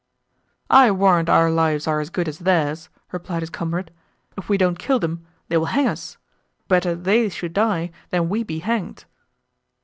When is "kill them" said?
4.79-5.27